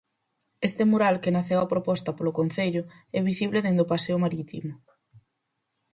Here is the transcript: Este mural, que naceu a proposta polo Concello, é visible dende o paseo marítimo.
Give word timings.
Este 0.67 0.83
mural, 0.91 1.15
que 1.23 1.33
naceu 1.37 1.59
a 1.61 1.71
proposta 1.73 2.15
polo 2.17 2.35
Concello, 2.39 2.83
é 3.17 3.19
visible 3.29 3.63
dende 3.65 3.83
o 3.85 3.89
paseo 3.93 4.17
marítimo. 4.25 4.73